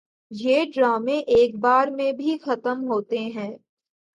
یہ 0.31 0.63
ڈرامے 0.73 1.17
ایک 1.35 1.55
بار 1.59 1.87
میں 1.89 2.11
بھی 2.13 2.37
ختم 2.37 2.83
ہوتے 2.87 3.19
ہیں 3.29 3.51